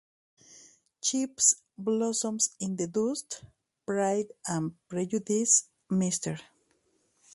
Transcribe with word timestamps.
Chips", 0.99 1.61
"Blossoms 1.77 2.55
in 2.59 2.75
the 2.75 2.87
Dust", 2.87 3.43
"Pride 3.85 4.31
and 4.47 4.73
Prejudice", 4.89 5.65
"Mrs. 5.91 6.41